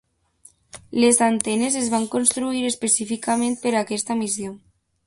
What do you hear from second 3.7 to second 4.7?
a aquesta missió.